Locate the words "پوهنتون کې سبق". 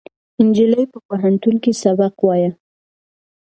1.07-2.15